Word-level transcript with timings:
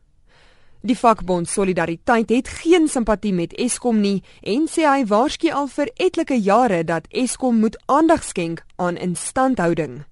Die 0.80 0.96
vakbond 0.96 1.50
Solidariteit 1.52 2.30
het 2.32 2.48
geen 2.48 2.88
simpatie 2.88 3.34
met 3.36 3.52
Eskom 3.60 3.98
nie 4.00 4.22
en 4.48 4.70
sê 4.72 4.86
hy 4.88 5.02
waarsku 5.10 5.50
al 5.52 5.68
vir 5.68 5.90
etlike 6.00 6.38
jare 6.40 6.86
dat 6.88 7.10
Eskom 7.12 7.60
moet 7.60 7.76
aandag 7.92 8.24
skenk 8.24 8.62
aan 8.80 8.96
instandhouding. 8.96 10.06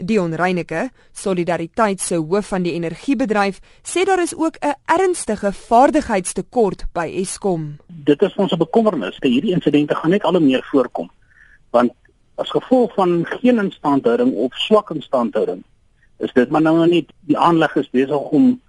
Dion 0.00 0.32
Reyneke, 0.32 0.88
Solidariteit 1.12 2.00
se 2.00 2.16
hoof 2.16 2.48
van 2.54 2.64
die 2.64 2.72
energiebedryf, 2.72 3.60
sê 3.84 4.06
daar 4.08 4.22
is 4.22 4.32
ook 4.34 4.56
'n 4.64 4.72
ernstige 4.88 5.52
vaardigheidstekort 5.52 6.86
by 6.94 7.06
Eskom. 7.20 7.76
Dit 7.86 8.22
is 8.22 8.34
ons 8.34 8.56
bekommernis 8.56 9.18
dat 9.20 9.30
hierdie 9.30 9.52
insidente 9.52 9.94
gaan 9.94 10.10
net 10.10 10.24
al 10.24 10.40
meer 10.40 10.64
voorkom. 10.72 11.10
Want 11.70 11.92
as 12.34 12.50
gevolg 12.50 12.94
van 12.94 13.26
geen 13.26 13.58
instandhouding 13.58 14.32
of 14.34 14.54
swak 14.54 14.90
instandhouding, 14.90 15.62
is 16.18 16.32
dit 16.32 16.50
maar 16.50 16.62
nou 16.62 16.86
net 16.88 17.12
die 17.20 17.38
aanleg 17.38 17.76
is 17.76 17.90
besig 17.90 18.20
om 18.30 18.60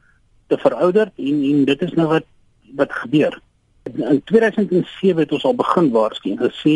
te 0.47 0.57
verouder 0.57 1.11
en 1.15 1.43
en 1.51 1.65
dit 1.65 1.81
is 1.81 1.93
nou 1.93 2.07
wat 2.07 2.27
wat 2.75 2.91
gebeur. 2.91 3.39
In 3.83 4.21
2007 4.23 5.19
het 5.21 5.31
ons 5.31 5.45
al 5.45 5.55
begin 5.55 5.91
waarsku 5.91 6.31
en 6.31 6.41
gesê 6.41 6.75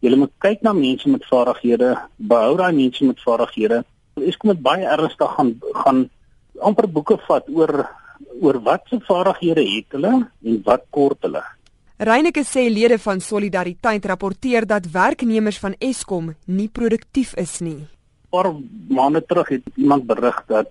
julle 0.00 0.16
moet 0.16 0.32
kyk 0.38 0.62
na 0.62 0.72
mense 0.72 1.08
met 1.08 1.24
vaardighede, 1.28 1.94
behou 2.16 2.56
daai 2.56 2.72
mense 2.72 3.04
met 3.04 3.20
vaardighede. 3.24 3.82
Ons 4.20 4.36
kom 4.40 4.52
met 4.52 4.62
baie 4.64 4.86
ernstig 4.96 5.34
gaan 5.36 5.54
gaan 5.84 6.08
amper 6.60 6.88
boeke 6.90 7.16
vat 7.28 7.48
oor 7.48 7.86
oor 8.40 8.58
wat 8.64 8.84
se 8.88 9.00
vaardighede 9.06 9.64
het 9.64 9.96
hulle 9.96 10.12
en 10.44 10.60
wat 10.64 10.84
kort 10.90 11.22
hulle. 11.26 11.42
Reyneke 12.00 12.44
sê 12.48 12.62
lede 12.72 12.96
van 12.98 13.20
Solidariteit 13.20 14.06
rapporteer 14.08 14.66
dat 14.66 14.86
werknemers 14.92 15.58
van 15.60 15.74
Eskom 15.78 16.34
nie 16.46 16.68
produktief 16.68 17.34
is 17.36 17.58
nie. 17.60 17.76
'n 17.76 17.88
Paar 18.30 18.54
maande 18.88 19.24
terug 19.26 19.48
het 19.48 19.62
iemand 19.74 20.06
berig 20.06 20.44
dat 20.46 20.68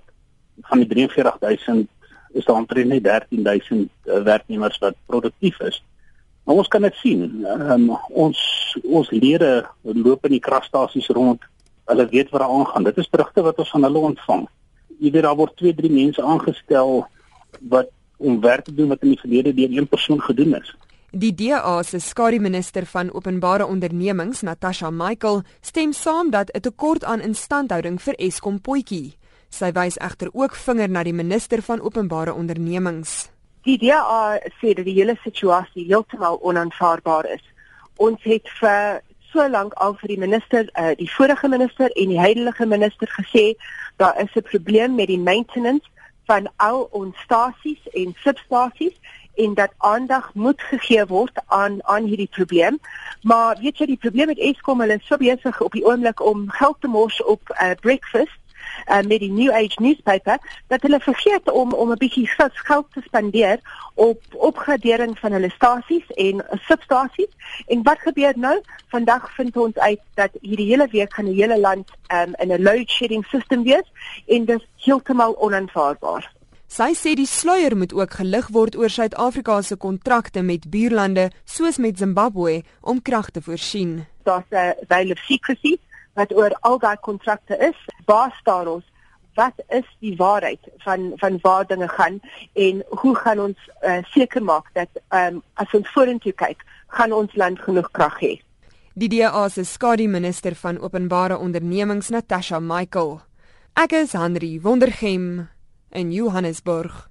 van 0.62 0.80
die 0.80 0.88
43000 0.88 1.88
is 2.31 2.45
daar 2.45 2.55
omtrent 2.55 2.88
net 2.88 3.03
13000 3.03 3.89
uh, 4.05 4.22
werknemers 4.23 4.77
wat 4.77 4.95
produktief 5.05 5.59
is. 5.59 5.83
Maar 6.44 6.55
ons 6.55 6.67
kan 6.67 6.81
dit 6.81 6.95
sien. 6.95 7.45
Um, 7.45 7.91
ons 8.09 8.39
ons 8.83 9.09
lede 9.11 9.66
loop 9.81 10.25
in 10.25 10.38
die 10.38 10.44
kragstasies 10.44 11.09
rond. 11.13 11.44
Hulle 11.89 12.07
weet 12.09 12.30
wat 12.30 12.41
daar 12.41 12.53
aangaan. 12.53 12.88
Dit 12.89 12.97
is 12.97 13.09
terugte 13.09 13.41
wat 13.45 13.57
ons 13.61 13.69
van 13.69 13.85
hulle 13.85 14.05
ontvang. 14.11 14.47
Jy 15.00 15.11
weet 15.11 15.25
daar 15.25 15.38
word 15.38 15.55
2, 15.61 15.75
3 15.77 15.91
mense 15.94 16.23
aangestel 16.23 17.05
wat 17.69 17.94
om 18.17 18.41
werk 18.41 18.66
te 18.66 18.73
doen 18.75 18.89
wat 18.91 19.05
in 19.05 19.13
die 19.13 19.22
verlede 19.22 19.53
deur 19.53 19.77
een 19.77 19.88
persoon 19.88 20.22
gedoen 20.22 20.57
is. 20.59 20.73
Die 21.11 21.31
DA 21.33 21.83
se 21.83 22.00
skare 22.00 22.39
minister 22.39 22.85
van 22.85 23.13
openbare 23.13 23.66
ondernemings, 23.66 24.41
Natasha 24.41 24.89
Michael, 24.89 25.41
stem 25.61 25.94
saam 25.94 26.30
dat 26.30 26.52
'n 26.53 26.59
tekort 26.59 27.03
aan 27.03 27.22
instandhouding 27.22 28.01
vir 28.01 28.13
Eskom 28.18 28.62
potjie 28.62 29.19
Sy 29.50 29.72
wys 29.74 29.98
egter 29.98 30.30
ook 30.34 30.56
vinger 30.56 30.90
na 30.90 31.04
die 31.04 31.14
minister 31.14 31.62
van 31.62 31.82
openbare 31.82 32.34
ondernemings. 32.34 33.30
Die 33.66 33.78
DA 33.78 34.40
sê 34.62 34.74
dat 34.78 34.86
die 34.86 34.96
hele 34.96 35.18
situasie 35.24 35.86
heeltemal 35.90 36.40
onaanvaarbaar 36.42 37.26
is. 37.34 37.44
Ons 37.98 38.24
het 38.24 38.48
vir 38.60 39.02
so 39.32 39.46
lank 39.50 39.74
al 39.74 39.94
vir 40.00 40.14
die 40.14 40.20
minister, 40.22 40.70
uh, 40.80 40.94
die 40.98 41.10
vorige 41.12 41.50
minister 41.50 41.92
en 41.92 42.14
die 42.14 42.20
huidige 42.20 42.66
minister 42.66 43.10
gesê 43.18 43.54
daar 43.98 44.16
is 44.22 44.36
'n 44.36 44.42
probleem 44.42 44.96
met 44.96 45.08
die 45.08 45.20
maintenance 45.20 45.88
van 46.26 46.50
al 46.56 46.88
ons 46.92 47.18
stasies 47.26 47.81
en 47.94 48.16
substasies 48.24 48.98
en 49.36 49.54
dat 49.54 49.72
aandag 49.78 50.34
moet 50.34 50.62
gegee 50.62 51.06
word 51.06 51.40
aan 51.48 51.80
aan 51.84 52.04
hierdie 52.04 52.31
probleem. 52.31 52.80
Maar 53.22 53.58
weet 53.62 53.78
jy 53.78 53.86
die 53.86 54.04
probleem 54.06 54.28
met 54.28 54.40
Eskom, 54.40 54.80
hulle 54.80 55.00
is 55.00 55.08
so 55.08 55.18
besig 55.18 55.62
op 55.62 55.72
die 55.72 55.86
oomblik 55.86 56.22
om 56.22 56.50
geld 56.50 56.78
te 56.80 56.88
mors 56.88 57.24
op 57.24 57.42
uh, 57.50 57.72
breakfast 57.81 58.40
uh, 58.89 59.01
met 59.01 59.19
die 59.19 59.31
New 59.31 59.51
Age 59.51 59.81
newspaper 59.81 60.38
dat 60.67 60.81
hulle 60.81 61.00
vergeet 61.00 61.51
om 61.51 61.73
om 61.73 61.91
'n 61.91 61.97
bietjie 61.97 62.27
geld 62.53 62.85
te 62.94 63.01
spandeer 63.05 63.59
op 63.94 64.22
opgradering 64.33 65.19
van 65.19 65.31
hulle 65.31 65.50
stasies 65.50 66.07
en 66.07 66.45
substasies. 66.51 67.31
En 67.67 67.83
wat 67.83 68.00
gebeur 68.00 68.33
nou? 68.35 68.61
Vandag 68.88 69.31
vind 69.35 69.57
ons 69.57 69.77
uit 69.77 70.00
dat 70.13 70.29
hierdie 70.41 70.67
hele 70.67 70.88
week 70.91 71.13
gaan 71.13 71.25
die 71.25 71.41
hele 71.41 71.59
land 71.59 71.89
um, 72.13 72.33
in 72.38 72.51
'n 72.51 72.61
load 72.61 72.89
shedding 72.89 73.25
system 73.25 73.63
wees 73.63 73.91
en 74.27 74.45
dit 74.45 74.66
heeltemal 74.75 75.41
onaanvaarbaar. 75.41 76.31
Sy 76.67 76.94
sê 76.94 77.16
die 77.17 77.25
sluier 77.25 77.73
moet 77.77 77.94
ook 77.94 78.11
gelig 78.13 78.47
word 78.53 78.75
oor 78.77 78.89
Suid-Afrika 78.89 79.61
se 79.61 79.75
kontrakte 79.75 80.41
met 80.41 80.69
buurlande 80.69 81.31
soos 81.45 81.77
met 81.77 81.97
Zimbabwe 81.97 82.63
om 82.81 83.01
krag 83.01 83.29
te 83.29 83.41
voorsien. 83.41 84.06
Daar's 84.23 84.45
'n 84.50 84.75
veil 84.88 85.11
of 85.11 85.17
secrecy 85.17 85.79
wat 86.14 86.34
oor 86.34 86.56
al 86.62 86.80
daai 86.80 86.97
kontrakte 87.02 87.58
is, 87.58 87.78
waar 88.06 88.36
staan 88.40 88.68
ons? 88.68 88.86
Wat 89.36 89.56
is 89.68 89.86
die 90.00 90.16
waarheid 90.18 90.59
van 90.84 91.14
van 91.22 91.40
waar 91.42 91.68
dinge 91.68 91.88
gaan 91.88 92.20
en 92.53 92.84
hoe 92.90 93.16
gaan 93.16 93.40
ons 93.40 93.58
uh, 93.81 94.00
seker 94.12 94.44
maak 94.44 94.68
dat 94.74 94.90
um, 95.16 95.42
as 95.53 95.74
ons 95.74 95.92
vorentoe 95.94 96.34
kyk, 96.34 96.66
gaan 96.88 97.14
ons 97.14 97.36
land 97.36 97.59
genoeg 97.62 97.92
krag 97.92 98.19
hê? 98.19 98.34
Die 99.00 99.08
DA 99.08 99.48
se 99.50 99.64
skadu 99.64 100.08
minister 100.08 100.56
van 100.56 100.80
openbare 100.80 101.38
ondernemings 101.38 102.09
Natasha 102.09 102.59
Michael. 102.59 103.22
Ek 103.80 103.94
is 103.94 104.12
Henry 104.12 104.59
Wondergem 104.62 105.48
in 105.92 106.12
Johannesburg. 106.12 107.09